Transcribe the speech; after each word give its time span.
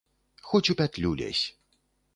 Хоць 0.47 0.69
у 0.75 0.77
пятлю 0.81 1.15
лезь. 1.21 1.45